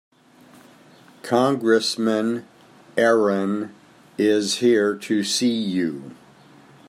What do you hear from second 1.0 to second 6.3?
Congressman Aaron is here to see you.